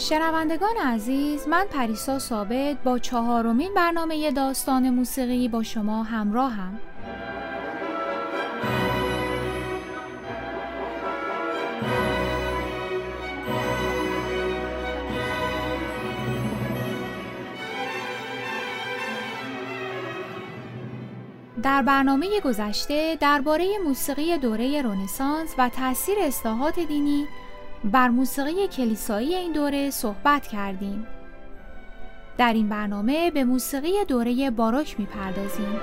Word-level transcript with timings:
شنوندگان 0.00 0.76
عزیز 0.76 1.48
من 1.48 1.64
پریسا 1.70 2.18
ثابت 2.18 2.76
با 2.84 2.98
چهارمین 2.98 3.74
برنامه 3.74 4.30
داستان 4.30 4.90
موسیقی 4.90 5.48
با 5.48 5.62
شما 5.62 6.02
همراهم. 6.02 6.78
در 21.62 21.82
برنامه 21.82 22.40
گذشته 22.40 23.16
درباره 23.20 23.78
موسیقی 23.84 24.38
دوره 24.38 24.82
رنسانس 24.82 25.54
و 25.58 25.68
تاثیر 25.68 26.18
اصلاحات 26.18 26.80
دینی 26.80 27.26
بر 27.84 28.08
موسیقی 28.08 28.68
کلیسایی 28.68 29.34
این 29.34 29.52
دوره 29.52 29.90
صحبت 29.90 30.46
کردیم. 30.46 31.06
در 32.38 32.52
این 32.52 32.68
برنامه 32.68 33.30
به 33.30 33.44
موسیقی 33.44 34.04
دوره 34.08 34.50
باروک 34.50 35.00
می‌پردازیم. 35.00 35.80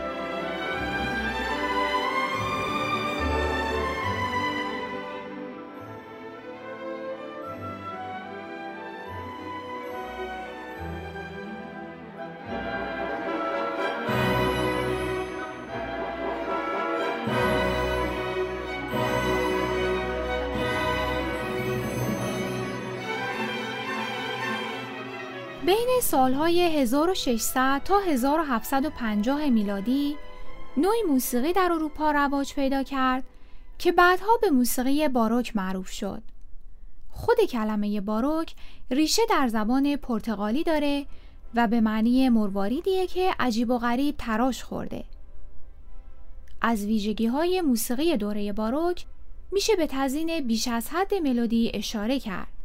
بین 25.67 25.87
سالهای 26.01 26.61
1600 26.61 27.81
تا 27.85 27.99
1750 27.99 29.49
میلادی 29.49 30.15
نوعی 30.77 31.03
موسیقی 31.09 31.53
در 31.53 31.71
اروپا 31.71 32.11
رواج 32.11 32.53
پیدا 32.53 32.83
کرد 32.83 33.23
که 33.77 33.91
بعدها 33.91 34.37
به 34.41 34.49
موسیقی 34.49 35.07
باروک 35.07 35.55
معروف 35.55 35.89
شد. 35.89 36.21
خود 37.09 37.37
کلمه 37.49 38.01
باروک 38.01 38.55
ریشه 38.91 39.21
در 39.29 39.47
زبان 39.47 39.95
پرتغالی 39.95 40.63
داره 40.63 41.05
و 41.55 41.67
به 41.67 41.81
معنی 41.81 42.29
مرواریدیه 42.29 43.07
که 43.07 43.31
عجیب 43.39 43.69
و 43.69 43.77
غریب 43.77 44.15
تراش 44.17 44.63
خورده. 44.63 45.03
از 46.61 46.85
ویژگی 46.85 47.27
های 47.27 47.61
موسیقی 47.61 48.17
دوره 48.17 48.53
باروک 48.53 49.05
میشه 49.52 49.75
به 49.75 49.87
تزین 49.87 50.39
بیش 50.39 50.67
از 50.67 50.89
حد 50.89 51.13
ملودی 51.13 51.71
اشاره 51.73 52.19
کرد. 52.19 52.56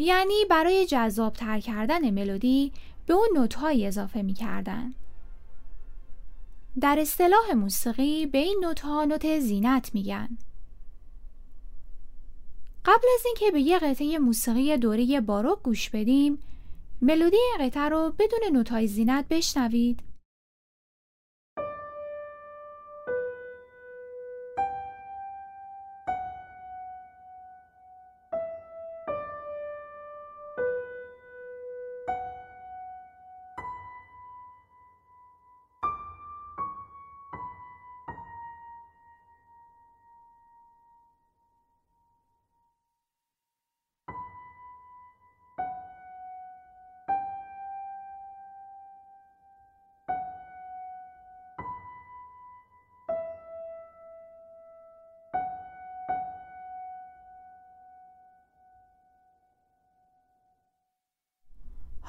یعنی 0.00 0.44
برای 0.50 0.86
جذاب 0.86 1.32
تر 1.32 1.60
کردن 1.60 2.10
ملودی 2.10 2.72
به 3.06 3.14
اون 3.14 3.28
نوت‌های 3.34 3.86
اضافه 3.86 4.22
می‌کردن. 4.22 4.94
در 6.80 6.98
اصطلاح 7.00 7.52
موسیقی 7.52 8.26
به 8.26 8.38
این 8.38 8.60
نوت‌ها 8.64 9.04
نوت 9.04 9.38
زینت 9.38 9.90
میگن. 9.94 10.28
قبل 12.84 13.06
از 13.14 13.26
اینکه 13.26 13.50
به 13.50 13.60
یه 13.60 13.78
قطعه 13.78 14.18
موسیقی 14.18 14.76
دوره 14.76 15.20
باروک 15.20 15.62
گوش 15.62 15.90
بدیم، 15.90 16.38
ملودی 17.02 17.36
قطعه 17.60 17.88
رو 17.88 18.12
بدون 18.18 18.40
نوت‌های 18.52 18.86
زینت 18.86 19.24
بشنوید. 19.30 20.00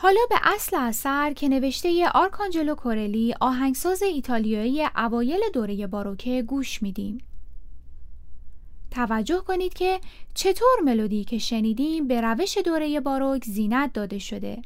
حالا 0.02 0.22
به 0.30 0.36
اصل 0.44 0.78
اثر 0.78 1.34
که 1.34 1.50
نوشته 1.50 2.10
آرکانجلو 2.14 2.76
کورلی 2.76 3.36
آهنگساز 3.42 4.02
ایتالیایی 4.04 4.84
اوایل 4.96 5.40
دوره 5.54 5.88
باروکه 5.88 6.42
گوش 6.42 6.82
میدیم. 6.82 7.18
توجه 8.92 9.38
کنید 9.48 9.74
که 9.74 10.00
چطور 10.34 10.80
ملودی 10.86 11.24
که 11.24 11.38
شنیدیم 11.38 12.08
به 12.08 12.22
روش 12.22 12.58
دوره 12.58 13.00
باروک 13.00 13.46
زینت 13.46 13.94
داده 13.94 14.20
شده. 14.20 14.62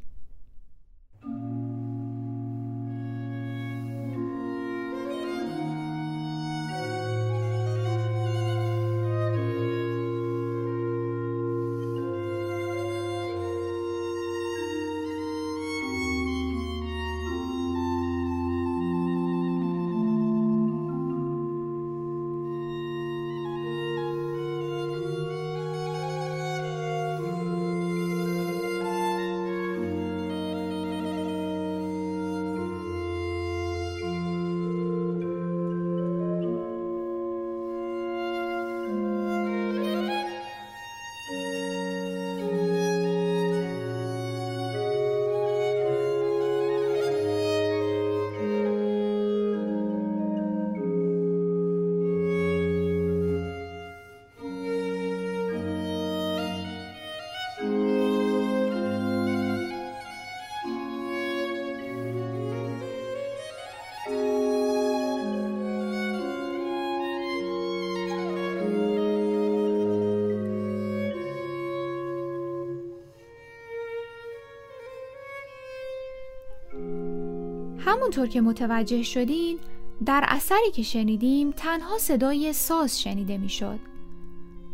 همونطور 77.86 78.28
که 78.28 78.42
متوجه 78.42 79.04
شدین 79.04 79.60
در 80.06 80.26
اثری 80.28 80.72
که 80.74 80.84
شنیدیم 80.84 81.52
تنها 81.52 81.98
صدای 81.98 82.54
ساز 82.54 83.02
شنیده 83.02 83.38
می‌شد 83.38 83.80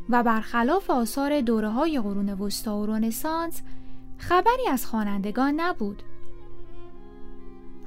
و 0.09 0.23
برخلاف 0.23 0.89
آثار 0.89 1.41
دوره 1.41 1.69
های 1.69 1.99
قرون 1.99 2.29
وسطا 2.29 2.77
و 2.77 2.85
رنسانس 2.85 3.61
خبری 4.17 4.67
از 4.71 4.85
خوانندگان 4.85 5.59
نبود. 5.59 6.03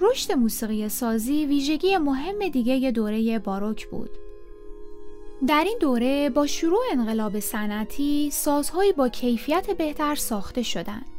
رشد 0.01 0.33
موسیقی 0.33 0.89
سازی 0.89 1.47
ویژگی 1.47 1.97
مهم 1.97 2.49
دیگه 2.49 2.91
دوره 2.91 3.39
باروک 3.39 3.87
بود. 3.87 4.11
در 5.47 5.65
این 5.65 5.79
دوره 5.81 6.31
با 6.31 6.47
شروع 6.47 6.83
انقلاب 6.93 7.41
صنعتی 7.41 8.31
سازهایی 8.33 8.93
با 8.93 9.09
کیفیت 9.09 9.71
بهتر 9.71 10.15
ساخته 10.15 10.63
شدند. 10.63 11.12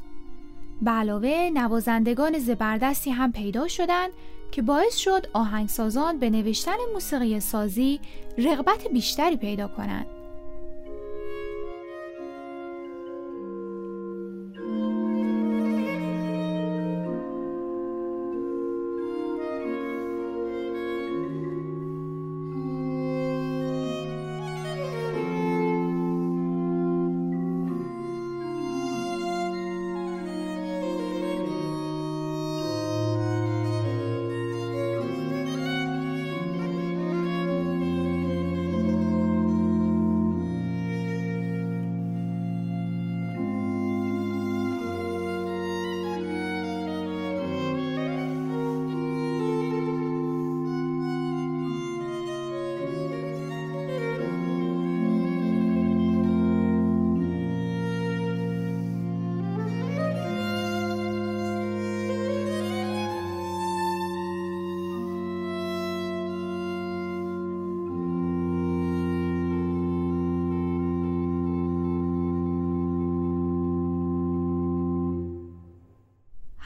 به 0.83 0.91
علاوه 0.91 1.49
نوازندگان 1.53 2.39
زبردستی 2.39 3.11
هم 3.11 3.31
پیدا 3.31 3.67
شدند 3.67 4.11
که 4.51 4.61
باعث 4.61 4.95
شد 4.95 5.27
آهنگسازان 5.33 6.19
به 6.19 6.29
نوشتن 6.29 6.75
موسیقی 6.93 7.39
سازی 7.39 7.99
رغبت 8.37 8.87
بیشتری 8.93 9.37
پیدا 9.37 9.67
کنند. 9.67 10.05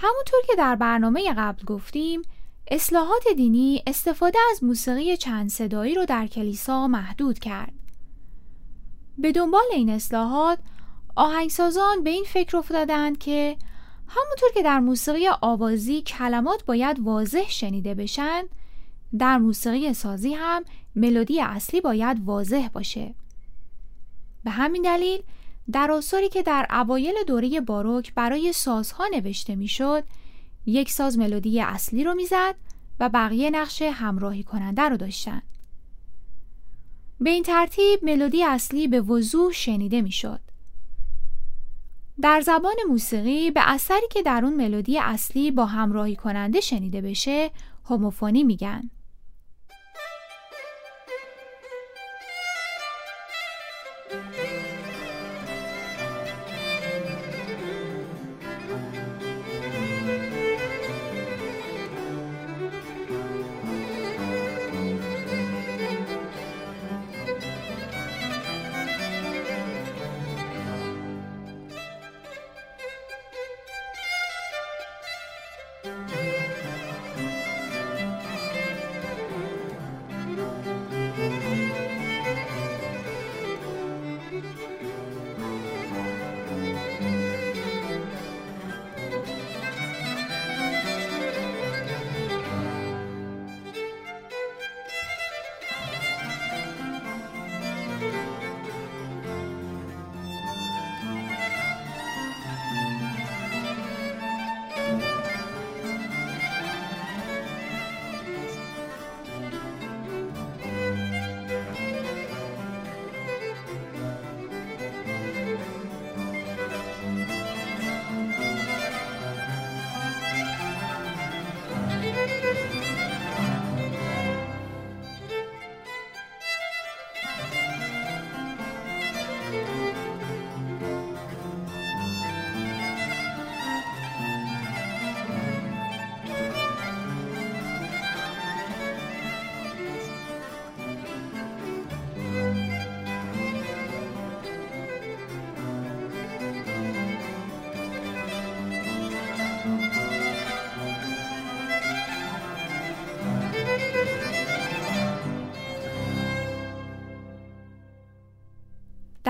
همونطور 0.08 0.40
که 0.48 0.56
در 0.58 0.76
برنامه 0.76 1.34
قبل 1.38 1.66
گفتیم 1.66 2.22
اصلاحات 2.72 3.24
دینی 3.36 3.84
استفاده 3.88 4.40
از 4.52 4.64
موسیقی 4.64 5.18
چند 5.18 5.50
صدایی 5.50 5.96
رو 5.96 6.06
در 6.06 6.28
کلیسا 6.28 6.88
محدود 6.88 7.40
کرد. 7.40 7.74
به 9.18 9.32
دنبال 9.32 9.66
این 9.74 9.90
اصلاحات 9.90 10.60
آهنگسازان 11.16 12.04
به 12.04 12.10
این 12.10 12.24
فکر 12.24 12.58
افتادند 12.58 13.18
که 13.18 13.58
همونطور 14.08 14.50
که 14.54 14.64
در 14.64 14.80
موسیقی 14.80 15.28
آوازی 15.42 16.02
کلمات 16.02 16.66
باید 16.66 17.00
واضح 17.00 17.50
شنیده 17.50 17.94
بشن 17.94 18.44
در 19.20 19.38
موسیقی 19.38 19.94
سازی 19.94 20.34
هم 20.34 20.64
ملودی 20.96 21.42
اصلی 21.42 21.82
باید 21.82 22.26
واضح 22.26 22.68
باشه. 22.68 23.16
به 24.44 24.52
همین 24.52 24.82
دلیل 24.82 25.24
در 25.72 25.92
آثاری 25.92 26.30
که 26.30 26.44
در 26.44 26.68
اوایل 26.70 27.16
دوره 27.28 27.62
باروک 27.62 28.14
برای 28.14 28.54
سازها 28.54 29.08
نوشته 29.08 29.56
می‌شد 29.56 30.04
یک 30.66 30.92
ساز 30.92 31.18
ملودی 31.18 31.62
اصلی 31.62 32.04
رو 32.04 32.14
می‌زد 32.14 32.56
و 33.00 33.10
بقیه 33.10 33.50
نقش 33.50 33.82
همراهی 33.82 34.44
کننده 34.44 34.82
رو 34.82 34.98
داشتن. 34.98 35.42
به 37.20 37.30
این 37.30 37.44
ترتیب 37.44 38.04
ملودی 38.04 38.44
اصلی 38.44 38.88
به 38.88 39.02
وضوح 39.02 39.52
شنیده 39.52 40.02
می‌شد. 40.02 40.40
در 42.22 42.42
زبان 42.42 42.76
موسیقی 42.90 43.52
به 43.52 43.62
اثری 43.64 44.08
که 44.12 44.22
در 44.22 44.42
اون 44.46 44.54
ملودی 44.56 45.00
اصلی 45.00 45.52
با 45.52 45.66
همراهی 45.66 46.16
کننده 46.16 46.60
شنیده 46.60 47.02
بشه 47.02 47.52
هوموفونی 47.86 48.44
میگن. 48.44 48.90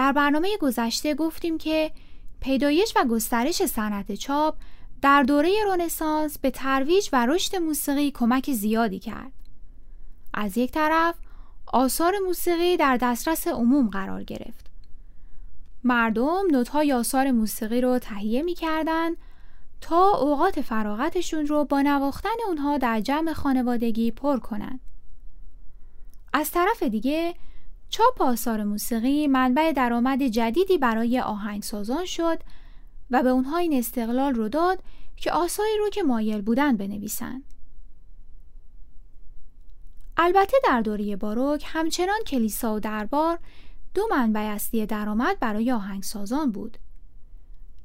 در 0.08 0.14
برنامه 0.14 0.58
گذشته 0.62 1.16
گفتیم 1.16 1.58
که 1.58 1.92
پیدایش 2.40 2.94
و 2.96 3.06
گسترش 3.06 3.66
صنعت 3.66 4.14
چاپ 4.14 4.56
در 5.02 5.24
دوره 5.24 5.50
رنسانس 5.68 6.38
به 6.38 6.52
ترویج 6.52 7.10
و 7.14 7.26
رشد 7.26 7.56
موسیقی 7.56 8.12
کمک 8.12 8.52
زیادی 8.52 9.00
کرد. 9.00 9.32
از 10.34 10.58
یک 10.58 10.72
طرف 10.72 11.16
آثار 11.68 12.14
موسیقی 12.26 12.78
در 12.78 12.98
دسترس 12.98 13.48
عموم 13.48 13.90
قرار 13.90 14.24
گرفت. 14.24 14.66
مردم 15.84 16.44
نوت‌های 16.52 16.94
آثار 16.94 17.32
موسیقی 17.32 17.82
رو 17.82 18.00
تهیه 18.00 18.42
می‌کردند 18.42 19.18
تا 19.82 20.12
اوقات 20.12 20.62
فراغتشون 20.62 21.48
رو 21.48 21.66
با 21.66 21.82
نواختن 21.82 22.38
اونها 22.48 22.78
در 22.78 23.00
جمع 23.00 23.34
خانوادگی 23.34 24.12
پر 24.12 24.40
کنند. 24.40 24.80
از 26.34 26.52
طرف 26.52 26.84
دیگه 26.84 27.36
چاپ 27.90 28.22
آثار 28.22 28.64
موسیقی 28.64 29.28
منبع 29.28 29.72
درآمد 29.72 30.24
جدیدی 30.24 30.78
برای 30.78 31.20
آهنگسازان 31.20 32.06
شد 32.06 32.40
و 33.12 33.24
به 33.24 33.30
اونها 33.30 33.58
این 33.58 33.74
استقلال 33.74 34.34
رو 34.34 34.50
داد 34.50 34.84
که 35.16 35.32
آثاری 35.32 35.78
رو 35.80 35.90
که 35.90 36.04
مایل 36.04 36.42
بودن 36.42 36.78
بنویسند. 36.78 37.44
البته 40.18 40.58
در 40.64 40.82
دوره 40.82 41.16
باروک 41.16 41.64
همچنان 41.68 42.20
کلیسا 42.28 42.76
و 42.76 42.80
دربار 42.80 43.40
دو 43.94 44.08
منبع 44.12 44.42
اصلی 44.42 44.86
درآمد 44.86 45.40
برای 45.40 45.72
آهنگسازان 45.72 46.52
بود. 46.52 46.78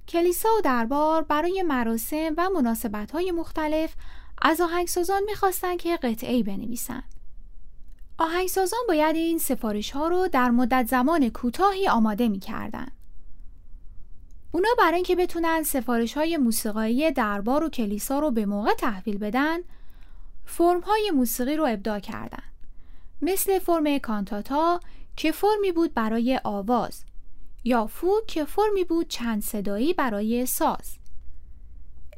کلیسا 0.08 0.48
و 0.58 0.60
دربار 0.60 1.22
برای 1.22 1.62
مراسم 1.62 2.34
و 2.36 2.48
مناسبت‌های 2.54 3.30
مختلف 3.30 3.94
از 4.42 4.60
آهنگسازان 4.60 5.22
می‌خواستند 5.26 5.78
که 5.78 5.96
قطعی 5.96 6.42
بنویسند. 6.42 7.04
آهنگسازان 8.22 8.80
باید 8.88 9.16
این 9.16 9.38
سفارش 9.38 9.90
ها 9.90 10.08
رو 10.08 10.28
در 10.28 10.50
مدت 10.50 10.86
زمان 10.88 11.28
کوتاهی 11.28 11.88
آماده 11.88 12.28
می 12.28 12.38
کردن. 12.38 12.86
اونا 14.52 14.68
برای 14.78 14.94
اینکه 14.94 15.16
بتونن 15.16 15.62
سفارش 15.62 16.14
های 16.14 16.36
موسیقایی 16.36 17.12
دربار 17.12 17.64
و 17.64 17.68
کلیسا 17.68 18.18
رو 18.18 18.30
به 18.30 18.46
موقع 18.46 18.74
تحویل 18.74 19.18
بدن 19.18 19.58
فرم 20.44 20.80
های 20.80 21.10
موسیقی 21.14 21.56
رو 21.56 21.64
ابداع 21.64 21.98
کردن 21.98 22.42
مثل 23.22 23.58
فرم 23.58 23.98
کانتاتا 23.98 24.80
که 25.16 25.32
فرمی 25.32 25.72
بود 25.72 25.94
برای 25.94 26.40
آواز 26.44 27.04
یا 27.64 27.86
فوک 27.86 28.26
که 28.26 28.44
فرمی 28.44 28.84
بود 28.84 29.08
چند 29.08 29.42
صدایی 29.42 29.94
برای 29.94 30.46
ساز 30.46 30.96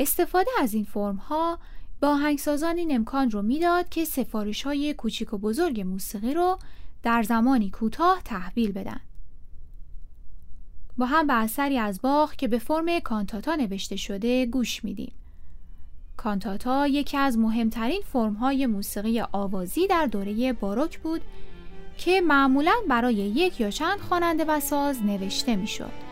استفاده 0.00 0.50
از 0.60 0.74
این 0.74 0.84
فرم 0.84 1.16
ها 1.16 1.58
با 2.00 2.08
آهنگسازان 2.08 2.78
این 2.78 2.94
امکان 2.94 3.30
رو 3.30 3.42
می‌داد 3.42 3.88
که 3.88 4.04
سفارش 4.04 4.62
های 4.62 4.94
کوچیک 4.94 5.32
و 5.34 5.38
بزرگ 5.38 5.80
موسیقی 5.80 6.34
رو 6.34 6.58
در 7.02 7.22
زمانی 7.22 7.70
کوتاه 7.70 8.20
تحویل 8.24 8.72
بدن. 8.72 9.00
با 10.96 11.06
هم 11.06 11.26
به 11.26 11.34
اثری 11.34 11.78
از 11.78 12.02
باخ 12.02 12.36
که 12.36 12.48
به 12.48 12.58
فرم 12.58 13.00
کانتاتا 13.00 13.54
نوشته 13.54 13.96
شده 13.96 14.46
گوش 14.46 14.84
میدیم. 14.84 15.12
کانتاتا 16.16 16.86
یکی 16.86 17.16
از 17.16 17.38
مهمترین 17.38 18.02
فرمهای 18.12 18.66
موسیقی 18.66 19.20
آوازی 19.20 19.86
در 19.86 20.06
دوره 20.06 20.52
باروک 20.52 20.98
بود 20.98 21.20
که 21.98 22.20
معمولا 22.20 22.74
برای 22.88 23.14
یک 23.14 23.60
یا 23.60 23.70
چند 23.70 23.98
خواننده 23.98 24.44
و 24.44 24.60
ساز 24.60 25.02
نوشته 25.02 25.56
می‌شد. 25.56 26.03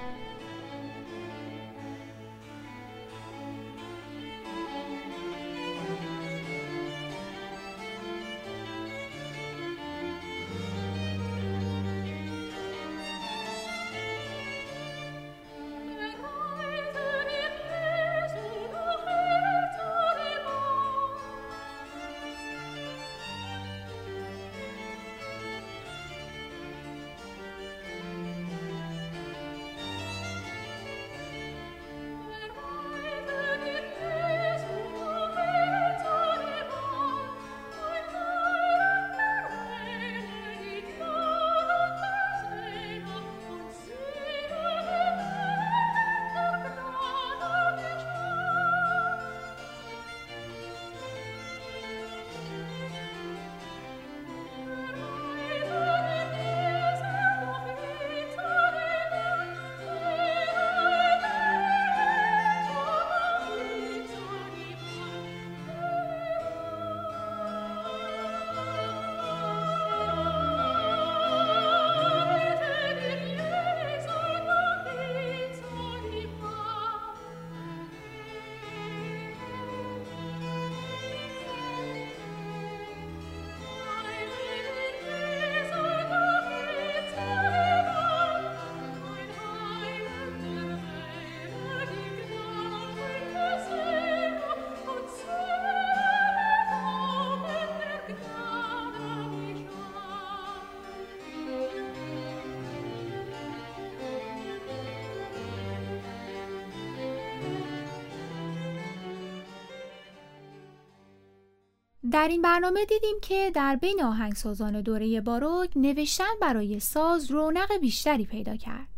در 112.13 112.29
این 112.29 112.43
برنامه 112.43 112.85
دیدیم 112.85 113.17
که 113.23 113.51
در 113.55 113.77
بین 113.77 114.03
آهنگسازان 114.03 114.81
دوره 114.81 115.21
باروک 115.21 115.71
نوشتن 115.77 116.35
برای 116.41 116.81
ساز 116.81 117.31
رونق 117.31 117.77
بیشتری 117.81 118.25
پیدا 118.25 118.57
کرد. 118.57 118.89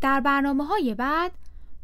در 0.00 0.20
برنامه 0.20 0.64
های 0.64 0.94
بعد 0.94 1.32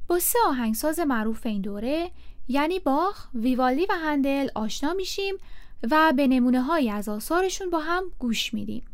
با 0.06 0.18
سه 0.18 0.38
آهنگساز 0.46 0.98
معروف 0.98 1.46
این 1.46 1.60
دوره 1.60 2.10
یعنی 2.48 2.78
باخ، 2.78 3.28
ویوالدی 3.34 3.86
و 3.86 3.92
هندل 3.92 4.48
آشنا 4.54 4.92
میشیم 4.92 5.34
و 5.90 6.12
به 6.16 6.26
نمونه 6.26 6.62
های 6.62 6.90
از 6.90 7.08
آثارشون 7.08 7.70
با 7.70 7.78
هم 7.78 8.04
گوش 8.18 8.54
میدیم. 8.54 8.84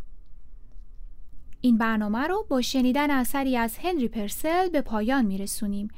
این 1.60 1.78
برنامه 1.78 2.26
رو 2.26 2.46
با 2.48 2.62
شنیدن 2.62 3.10
اثری 3.10 3.56
از 3.56 3.78
هنری 3.78 4.08
پرسل 4.08 4.68
به 4.68 4.80
پایان 4.80 5.26
میرسونیم 5.26 5.88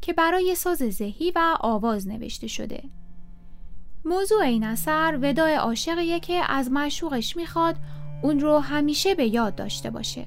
که 0.00 0.12
برای 0.12 0.54
ساز 0.54 0.78
زهی 0.78 1.32
و 1.34 1.56
آواز 1.60 2.08
نوشته 2.08 2.46
شده. 2.46 2.82
موضوع 4.04 4.40
این 4.42 4.64
اثر 4.64 5.18
وداع 5.22 5.56
عاشقیه 5.56 6.20
که 6.20 6.42
از 6.48 6.70
معشوقش 6.70 7.36
می‌خواد 7.36 7.76
اون 8.22 8.40
رو 8.40 8.58
همیشه 8.58 9.14
به 9.14 9.26
یاد 9.26 9.54
داشته 9.54 9.90
باشه. 9.90 10.26